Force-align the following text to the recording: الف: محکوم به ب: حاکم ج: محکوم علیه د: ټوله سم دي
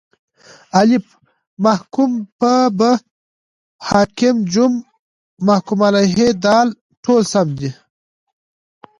الف: 0.81 1.05
محکوم 1.65 2.11
به 2.39 2.53
ب: 2.77 2.79
حاکم 3.87 4.35
ج: 4.51 4.55
محکوم 5.47 5.79
علیه 5.89 6.25
د: 6.43 6.45
ټوله 7.03 7.23
سم 7.31 7.47
دي 7.59 7.69